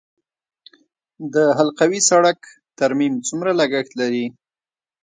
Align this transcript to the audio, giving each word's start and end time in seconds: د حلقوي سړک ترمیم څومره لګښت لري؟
د 1.33 1.35
حلقوي 1.57 1.99
سړک 2.09 2.39
ترمیم 2.79 3.13
څومره 3.27 3.51
لګښت 3.59 3.91
لري؟ 4.01 4.25